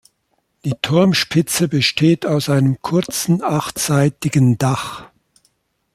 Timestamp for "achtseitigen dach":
3.43-5.05